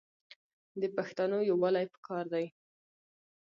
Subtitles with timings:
[0.81, 2.45] د پښتانو یوالي پکار دی.